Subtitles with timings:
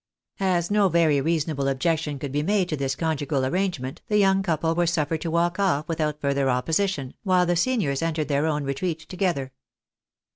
[0.39, 4.73] As no very reasonable objection could be made to this conjugal arrangement, the young couple
[4.73, 9.01] were suffered to walk off without further opposition, while the seniors entered their own retreat
[9.07, 9.51] together.